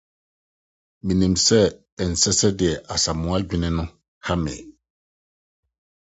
Minim 1.05 1.35
sɛ 1.45 1.59
ɛnsɛ 2.03 2.31
sɛ 2.39 2.47
mema 2.51 2.63
nea 2.73 2.81
Asamoa 2.93 3.37
dwene 3.47 3.69
no 3.77 3.83
haw 4.25 4.37
me. 4.43 4.53